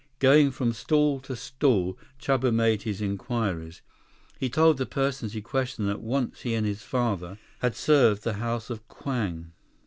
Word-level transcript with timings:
Going 0.17 0.49
from 0.49 0.73
stall 0.73 1.19
to 1.19 1.35
stall, 1.35 1.95
Chuba 2.19 2.51
made 2.51 2.81
his 2.81 3.01
inquiries. 3.01 3.83
He 4.39 4.49
told 4.49 4.77
the 4.77 4.87
persons 4.87 5.33
he 5.33 5.43
questioned 5.43 5.87
that 5.89 6.01
once 6.01 6.41
he 6.41 6.55
and 6.55 6.65
his 6.65 6.81
father 6.81 7.37
had 7.59 7.75
served 7.75 8.23
the 8.23 8.33
House 8.41 8.71
of 8.71 8.87
Kwang. 8.87 9.51